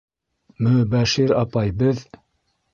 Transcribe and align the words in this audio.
—Мө-Өбәшир 0.67 1.37
апай, 1.43 1.77
беҙ... 1.85 2.05